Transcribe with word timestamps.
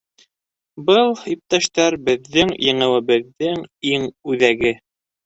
Был, 0.85 1.11
иптәштәр, 1.33 1.97
беҙҙең 2.07 2.53
еңеүебеҙҙең 2.69 3.61
иң 3.93 4.09
үҙәге. 4.33 4.73